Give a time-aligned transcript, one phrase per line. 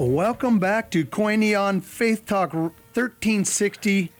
[0.00, 4.10] Welcome back to Koinonia Faith Talk 1360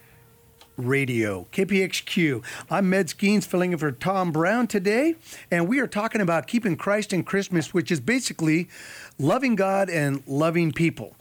[0.76, 2.44] Radio, KPXQ.
[2.70, 5.14] I'm Med Skeens filling in for Tom Brown today,
[5.50, 8.68] and we are talking about keeping Christ in Christmas, which is basically
[9.18, 11.16] loving God and loving people.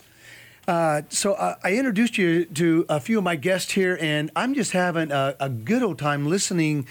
[0.68, 4.54] Uh, so uh, I introduced you to a few of my guests here, and I'm
[4.54, 6.86] just having a, a good old time listening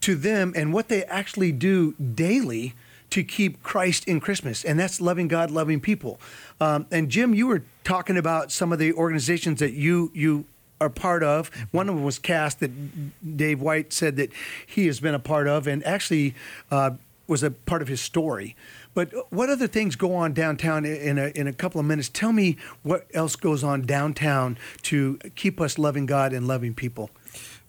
[0.00, 2.72] to them and what they actually do daily
[3.10, 6.20] to keep Christ in Christmas, and that's loving God, loving people.
[6.60, 10.44] Um, and Jim, you were talking about some of the organizations that you you
[10.80, 11.50] are part of.
[11.72, 14.32] One of them was Cast that Dave White said that
[14.66, 16.34] he has been a part of, and actually
[16.70, 16.92] uh,
[17.30, 18.56] was a part of his story.
[18.92, 22.08] But what other things go on downtown in a, in a couple of minutes?
[22.08, 27.10] Tell me what else goes on downtown to keep us loving God and loving people.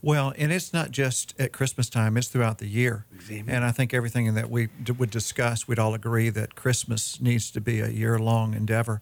[0.02, 3.06] Well, and it's not just at Christmas time, it's throughout the year.
[3.30, 3.56] Amen.
[3.56, 7.52] And I think everything that we d- would discuss, we'd all agree that Christmas needs
[7.52, 9.00] to be a year long endeavor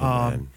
[0.00, 0.50] um,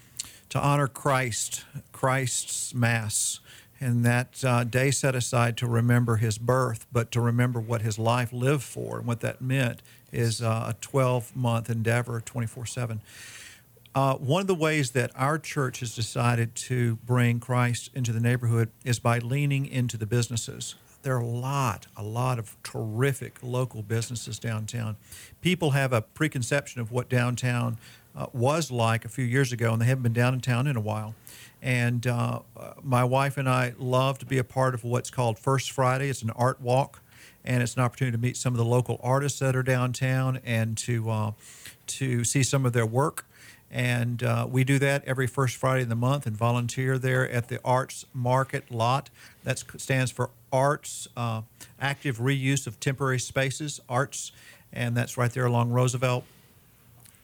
[0.48, 3.38] to honor Christ, Christ's Mass,
[3.80, 7.98] and that uh, day set aside to remember his birth, but to remember what his
[7.98, 13.00] life lived for and what that meant is uh, a 12 month endeavor, 24 7.
[13.94, 18.20] Uh, one of the ways that our church has decided to bring Christ into the
[18.20, 20.74] neighborhood is by leaning into the businesses.
[21.02, 24.96] There are a lot, a lot of terrific local businesses downtown.
[25.40, 27.78] People have a preconception of what downtown
[28.16, 30.76] uh, was like a few years ago, and they haven't been down in town in
[30.76, 31.14] a while.
[31.62, 32.40] And uh,
[32.82, 36.08] my wife and I love to be a part of what's called First Friday.
[36.08, 37.00] It's an art walk,
[37.44, 40.76] and it's an opportunity to meet some of the local artists that are downtown and
[40.78, 41.32] to uh,
[41.86, 43.26] to see some of their work.
[43.70, 47.48] And uh, we do that every first Friday of the month and volunteer there at
[47.48, 49.10] the Arts Market Lot.
[49.42, 51.42] That stands for Arts uh,
[51.80, 54.30] Active Reuse of Temporary Spaces, Arts,
[54.72, 56.24] and that's right there along Roosevelt.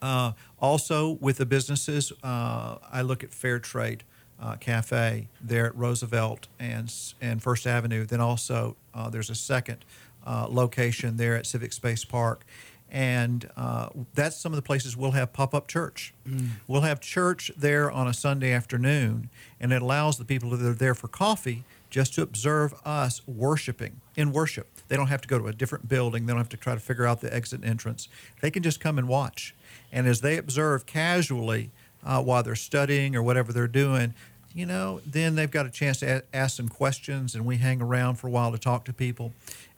[0.03, 4.05] Uh, also, with the businesses, uh, I look at Fair Trade
[4.41, 8.05] uh, Cafe there at Roosevelt and, and First Avenue.
[8.05, 9.85] Then also, uh, there's a second
[10.27, 12.45] location there at Civic Space Park
[12.93, 16.13] and uh, that's some of the places we'll have pop-up church.
[16.29, 16.51] Mm.
[16.69, 20.75] We'll have church there on a Sunday afternoon, and it allows the people that are
[20.75, 24.67] there for coffee just to observe us worshiping in worship.
[24.89, 26.25] They don't have to go to a different building.
[26.25, 28.09] They don't have to try to figure out the exit and entrance.
[28.41, 29.55] They can just come and watch.
[29.93, 31.71] And as they observe casually
[32.03, 34.15] uh, while they're studying or whatever they're doing,
[34.55, 37.83] you know, then they've got a chance to a- ask some questions, and we hang
[37.83, 39.35] around for a while to talk to people.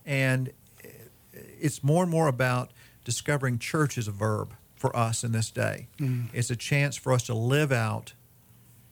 [0.06, 0.52] And
[1.32, 2.70] it's more and more about
[3.04, 5.88] discovering church as a verb for us in this day.
[5.98, 6.28] Mm.
[6.32, 8.12] It's a chance for us to live out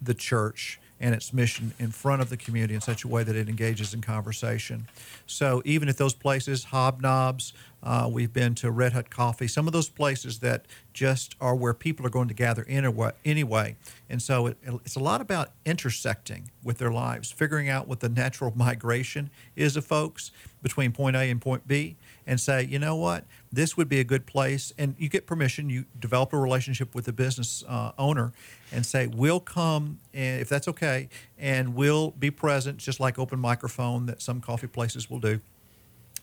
[0.01, 3.35] the church and its mission in front of the community in such a way that
[3.37, 4.87] it engages in conversation.
[5.27, 7.53] So even at those places, Hobnobs,
[7.83, 11.75] uh, we've been to Red Hut Coffee, some of those places that just are where
[11.75, 13.77] people are going to gather anyway.
[14.09, 18.09] And so it, it's a lot about intersecting with their lives, figuring out what the
[18.09, 20.31] natural migration is of folks
[20.63, 24.05] between point A and point B, and say, you know what, this would be a
[24.05, 24.73] good place.
[24.79, 28.33] And you get permission, you develop a relationship with the business uh, owner,
[28.71, 33.41] and say, we'll come, and if that's okay, and we'll be present, just like open
[33.41, 35.41] microphone that some coffee places will do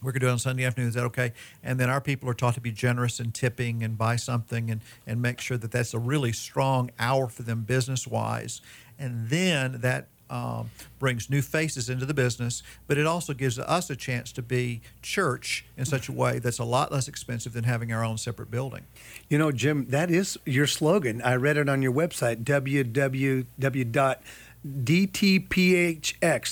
[0.02, 0.90] we're going to do it on Sunday afternoon.
[0.90, 1.34] Is that okay?
[1.64, 4.82] And then our people are taught to be generous in tipping and buy something and,
[5.06, 8.62] and make sure that that's a really strong hour for them business wise.
[8.98, 13.90] And then that um, brings new faces into the business, but it also gives us
[13.90, 17.64] a chance to be church in such a way that's a lot less expensive than
[17.64, 18.84] having our own separate building.
[19.28, 21.22] You know, Jim, that is your slogan.
[21.24, 24.16] I read it on your website, www.dtphx.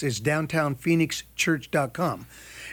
[0.03, 2.25] It's downtownphoenixchurch.com.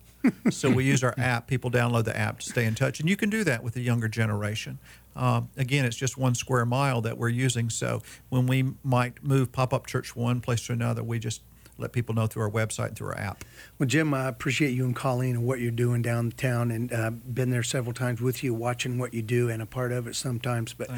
[0.49, 1.47] so we use our app.
[1.47, 3.81] People download the app to stay in touch, and you can do that with the
[3.81, 4.79] younger generation.
[5.15, 7.69] Um, again, it's just one square mile that we're using.
[7.69, 11.41] So when we might move pop up church one place to another, we just
[11.77, 13.43] let people know through our website and through our app.
[13.77, 17.49] Well, Jim, I appreciate you and Colleen and what you're doing downtown, and uh, been
[17.49, 20.73] there several times with you, watching what you do, and a part of it sometimes.
[20.73, 20.89] But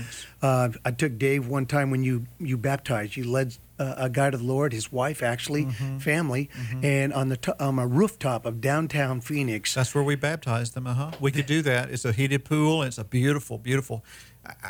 [0.41, 3.17] uh, I took Dave one time when you you baptized.
[3.17, 5.97] You led uh, a guy to the Lord, his wife actually, mm-hmm.
[5.99, 6.85] family, mm-hmm.
[6.85, 9.73] and on the t- on a rooftop of downtown Phoenix.
[9.73, 10.87] That's where we baptized them.
[10.87, 11.11] Uh huh.
[11.19, 11.89] We could do that.
[11.89, 12.81] It's a heated pool.
[12.81, 14.03] And it's a beautiful, beautiful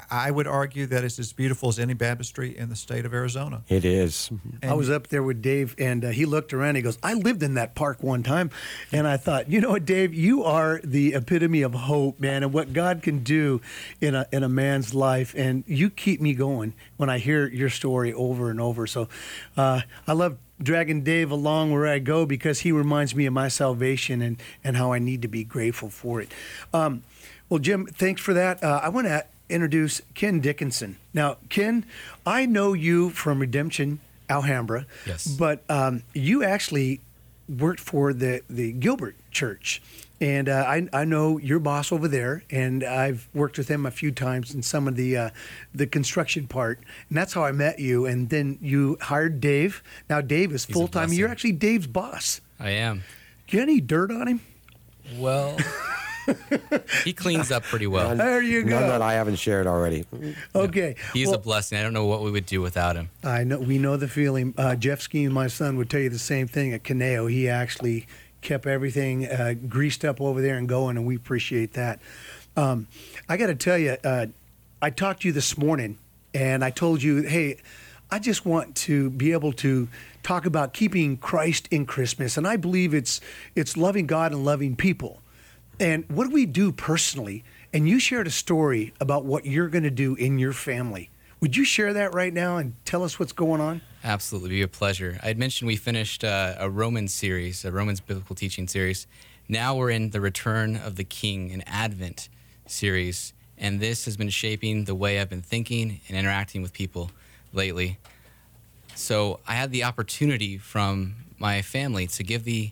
[0.10, 3.64] I would argue that it's as beautiful as any baptistry in the state of Arizona.
[3.68, 4.30] It is.
[4.64, 6.76] I was up there with Dave, and uh, he looked around.
[6.76, 8.50] He goes, "I lived in that park one time,"
[8.92, 12.54] and I thought, you know what, Dave, you are the epitome of hope, man, and
[12.54, 13.62] what God can do
[14.02, 17.70] in a in a man's life, and you keep me going when I hear your
[17.70, 18.88] story over and over.
[18.88, 19.08] So,
[19.56, 23.48] uh, I love dragging Dave along where I go because he reminds me of my
[23.48, 26.32] salvation and and how I need to be grateful for it.
[26.74, 27.04] Um,
[27.50, 28.62] well, Jim, thanks for that.
[28.64, 30.98] Uh, I want to introduce Ken Dickinson.
[31.14, 31.86] Now, Ken,
[32.26, 34.00] I know you from Redemption
[34.30, 34.86] Alhambra.
[35.06, 35.28] Yes.
[35.28, 37.02] But um, you actually
[37.48, 39.82] worked for the, the Gilbert Church.
[40.20, 43.92] And uh, I, I know your boss over there, and I've worked with him a
[43.92, 45.30] few times in some of the uh,
[45.76, 48.08] the construction part, and that's how I met you.
[48.08, 49.84] And then you hired Dave.
[50.10, 51.14] Now Dave is full time.
[51.14, 52.42] You're actually Dave's boss.
[52.60, 53.04] I am.
[53.46, 54.42] Get any dirt on him?
[55.18, 55.56] Well,
[57.04, 58.10] he cleans up pretty well.
[58.10, 58.80] None- There you go.
[58.80, 60.06] None that I haven't shared already.
[60.56, 60.96] Okay.
[61.14, 61.78] He's Well, a blessing.
[61.78, 63.10] I don't know what we would do without him.
[63.24, 64.54] I know we know the feeling.
[64.58, 67.30] Uh, Jeff Skeen, my son, would tell you the same thing at Caneo.
[67.30, 68.08] He actually
[68.42, 72.00] kept everything uh, greased up over there and going, and we appreciate that.
[72.56, 72.88] Um,
[73.30, 74.28] I got to tell you, uh,
[74.82, 75.98] I talked to you this morning,
[76.34, 77.58] and I told you, hey,
[78.10, 79.88] I just want to be able to
[80.24, 83.22] talk about keeping Christ in Christmas, and I believe it's
[83.56, 85.22] it's loving God and loving people.
[85.80, 87.44] And what do we do personally?
[87.72, 91.10] And you shared a story about what you're going to do in your family.
[91.40, 93.82] Would you share that right now and tell us what's going on?
[94.04, 95.20] Absolutely, be a pleasure.
[95.22, 99.06] I had mentioned we finished uh, a Romans series, a Romans biblical teaching series.
[99.48, 102.30] Now we're in the Return of the King, an Advent
[102.66, 107.12] series, and this has been shaping the way I've been thinking and interacting with people
[107.54, 108.00] lately.
[108.96, 112.72] So I had the opportunity from my family to give the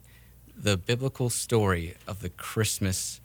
[0.57, 3.21] the biblical story of the Christmas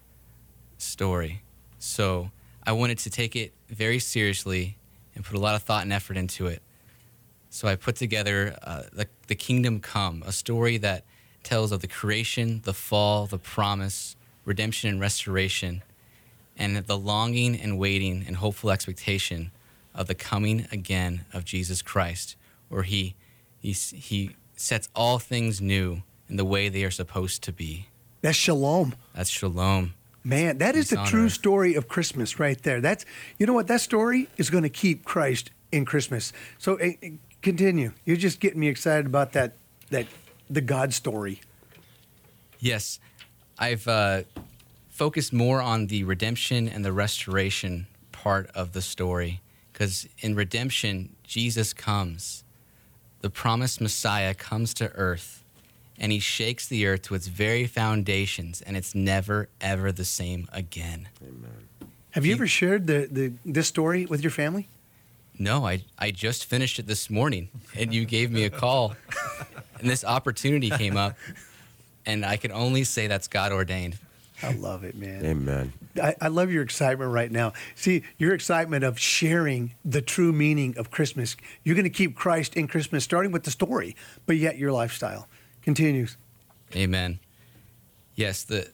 [0.79, 1.43] story.
[1.79, 2.31] So
[2.67, 4.77] I wanted to take it very seriously
[5.15, 6.63] and put a lot of thought and effort into it.
[7.49, 11.05] So I put together uh, the, the Kingdom Come, a story that
[11.43, 15.83] tells of the creation, the fall, the promise, redemption, and restoration,
[16.57, 19.51] and the longing and waiting and hopeful expectation
[19.95, 22.37] of the coming again of Jesus Christ,
[22.69, 23.15] where he,
[23.59, 27.89] he, he sets all things new in the way they are supposed to be.
[28.23, 28.95] That's shalom.
[29.15, 29.95] That's shalom.
[30.23, 31.33] Man, that is the true earth.
[31.33, 32.81] story of Christmas right there.
[32.81, 33.05] That's
[33.39, 36.33] you know what that story is going to keep Christ in Christmas.
[36.59, 36.93] So eh,
[37.43, 37.93] continue.
[38.05, 39.55] You're just getting me excited about that
[39.89, 40.07] that
[40.49, 41.41] the God story.
[42.59, 43.01] Yes,
[43.59, 44.23] I've uh,
[44.91, 49.41] focused more on the redemption and the restoration part of the story
[49.73, 52.45] because in redemption, Jesus comes.
[53.23, 55.40] The promised Messiah comes to earth
[56.01, 60.49] and he shakes the earth to its very foundations, and it's never, ever the same
[60.51, 61.09] again.
[61.23, 61.69] Amen.
[62.13, 64.69] Have you He- ever shared the, the this story with your family?
[65.39, 68.95] No, I, I just finished it this morning, and you gave me a call,
[69.79, 71.17] and this opportunity came up,
[72.05, 73.99] and I can only say that's God ordained.
[74.43, 75.25] I love it, man.
[75.25, 75.73] Amen.
[76.03, 77.53] I, I love your excitement right now.
[77.75, 81.37] See, your excitement of sharing the true meaning of Christmas.
[81.63, 85.27] You're going to keep Christ in Christmas, starting with the story, but yet your lifestyle
[85.63, 86.17] continues.
[86.75, 87.19] Amen.
[88.15, 88.69] Yes, the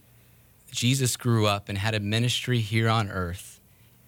[0.71, 3.61] Jesus grew up and had a ministry here on earth,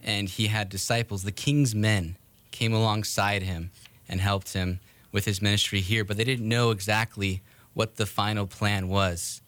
[0.03, 1.23] and he had disciples.
[1.23, 2.17] The king's men
[2.51, 3.71] came alongside him
[4.09, 4.81] and helped him
[5.13, 7.41] with his ministry here, but they didn't know exactly
[7.75, 9.41] what the final plan was.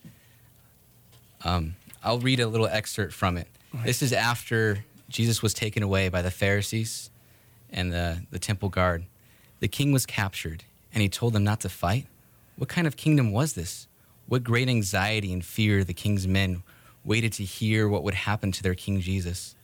[1.45, 3.49] Um, I'll read a little excerpt from it.
[3.85, 7.11] This is after Jesus was taken away by the Pharisees
[7.71, 9.05] and the, the temple guard.
[9.61, 12.07] The king was captured, and he told them not to fight.
[12.61, 13.89] What kind of kingdom was this?
[14.27, 16.63] What great anxiety and fear the king's men
[17.03, 19.55] waited to hear what would happen to their King Jesus.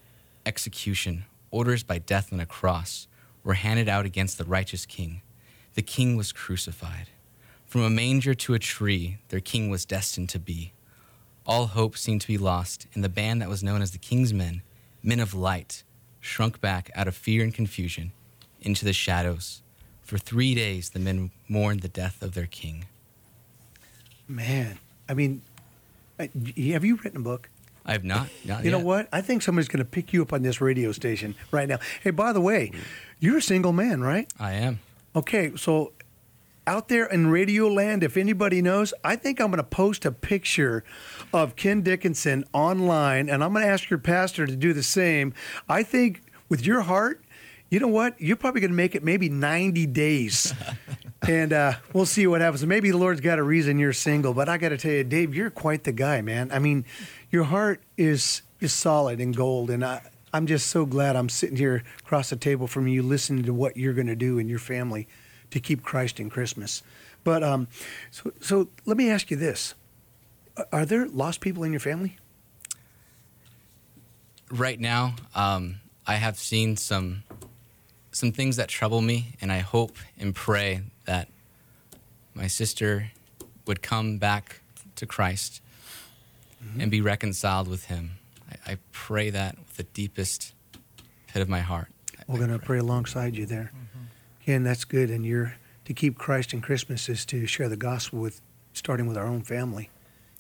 [0.47, 3.07] Execution, orders by death on a cross,
[3.45, 5.21] were handed out against the righteous king.
[5.75, 7.09] The king was crucified.
[7.67, 10.73] From a manger to a tree, their king was destined to be.
[11.45, 14.33] All hope seemed to be lost, and the band that was known as the King's
[14.33, 14.63] Men,
[15.03, 15.85] men of light,
[16.19, 18.13] shrunk back out of fear and confusion
[18.63, 19.61] into the shadows.
[20.07, 22.85] For three days, the men mourned the death of their king.
[24.29, 25.43] Man, I mean,
[26.19, 27.51] have you written a book?
[27.85, 28.29] I have not.
[28.45, 29.09] not You know what?
[29.13, 31.79] I think somebody's going to pick you up on this radio station right now.
[32.05, 32.71] Hey, by the way,
[33.19, 34.33] you're a single man, right?
[34.39, 34.79] I am.
[35.17, 35.93] Okay, so
[36.69, 40.13] out there in radio land, if anybody knows, I think I'm going to post a
[40.13, 40.85] picture
[41.33, 45.35] of Ken Dickinson online, and I'm going to ask your pastor to do the same.
[45.69, 47.25] I think with your heart,
[47.71, 48.21] you know what?
[48.21, 50.55] You're probably going to make it maybe 90 days.
[51.29, 52.65] and uh, we'll see what happens.
[52.65, 55.35] Maybe the Lord's got a reason you're single, but I got to tell you, Dave,
[55.35, 56.51] you're quite the guy, man.
[56.53, 56.85] I mean,
[57.31, 60.01] your heart is is solid and gold, and I
[60.33, 63.77] I'm just so glad I'm sitting here across the table from you, listening to what
[63.77, 65.09] you're going to do in your family
[65.51, 66.83] to keep Christ in Christmas.
[67.25, 67.69] But um,
[68.11, 69.75] so so let me ask you this:
[70.73, 72.19] Are there lost people in your family?
[74.51, 77.25] Right now, um, I have seen some
[78.17, 81.29] some things that trouble me, and I hope and pray that
[82.33, 83.11] my sister
[83.67, 84.63] would come back
[84.95, 85.61] to Christ
[86.65, 86.81] mm-hmm.
[86.81, 88.13] and be reconciled with Him.
[88.51, 90.55] I, I, pray that with the deepest
[91.27, 91.89] pit of my heart.
[92.27, 92.67] We're going to pray.
[92.67, 92.79] pray.
[92.79, 93.71] alongside you there.
[93.75, 94.05] Mm-hmm.
[94.47, 95.11] Ken, that's good.
[95.11, 95.55] And you're
[95.85, 98.41] to keep Christ in Christmas is to share the gospel with,
[98.73, 99.91] starting with our own family,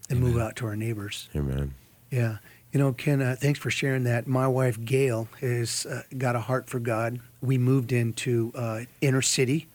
[0.08, 0.32] and Amen.
[0.32, 1.28] move out to our neighbors.
[1.36, 1.74] Amen.
[2.10, 2.38] Yeah.
[2.72, 4.26] You know, Ken, uh, thanks for sharing that.
[4.26, 7.20] My wife, Gail, has uh, got a heart for God.
[7.46, 9.68] We moved into uh, inner city,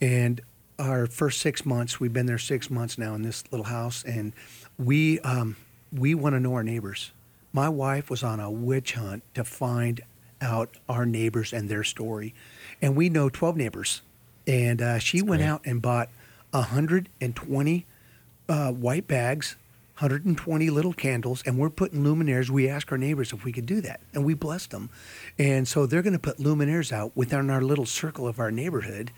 [0.00, 0.40] and
[0.76, 4.32] our first six months, we've been there six months now in this little house, and
[4.76, 5.54] we um,
[5.92, 7.12] we want to know our neighbors.
[7.52, 10.00] My wife was on a witch hunt to find
[10.40, 12.34] out our neighbors and their story,
[12.82, 14.02] and we know twelve neighbors,
[14.46, 15.48] and uh, she That's went great.
[15.48, 16.08] out and bought
[16.52, 17.86] hundred and twenty
[18.48, 19.56] uh, white bags
[19.96, 22.50] 120 little candles, and we're putting luminaires.
[22.50, 24.90] We asked our neighbors if we could do that, and we blessed them.
[25.38, 29.10] And so they're going to put luminaires out within our little circle of our neighborhood.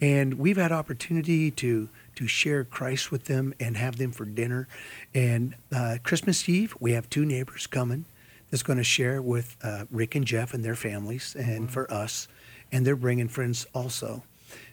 [0.00, 4.68] And we've had opportunity to to share Christ with them and have them for dinner.
[5.14, 8.04] And uh, Christmas Eve, we have two neighbors coming
[8.50, 12.28] that's going to share with uh, Rick and Jeff and their families, and for us,
[12.70, 14.22] and they're bringing friends also.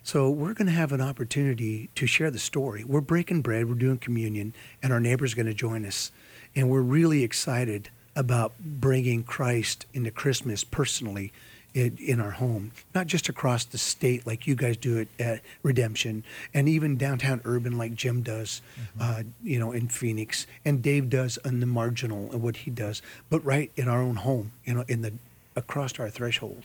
[0.04, 2.84] So we're going to have an opportunity to share the story.
[2.84, 6.12] We're breaking bread, we're doing communion, and our neighbor's going to join us.
[6.56, 11.32] And we're really excited about bringing Christ into Christmas personally
[11.74, 15.42] in, in, our home, not just across the state like you guys do it at
[15.62, 19.02] Redemption, and even downtown urban like Jim does, mm-hmm.
[19.02, 23.02] uh, you know, in Phoenix, and Dave does on the marginal and what he does,
[23.30, 25.14] but right in our own home, you know, in the
[25.56, 26.64] across our threshold.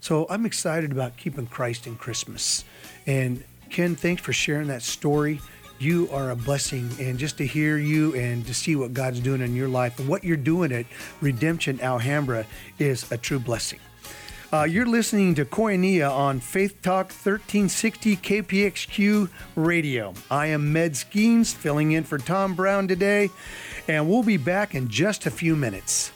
[0.00, 2.64] So I'm excited about keeping Christ in Christmas.
[3.06, 5.40] And Ken, thanks for sharing that story.
[5.78, 9.40] You are a blessing, and just to hear you and to see what God's doing
[9.40, 10.84] in your life and what you're doing at
[11.22, 12.44] Redemption Alhambra
[12.78, 13.78] is a true blessing.
[14.52, 20.12] Uh, you're listening to Koinonia on Faith Talk 1360 KPXQ Radio.
[20.30, 23.30] I am Med Skeens filling in for Tom Brown today,
[23.86, 26.12] and we'll be back in just a few minutes.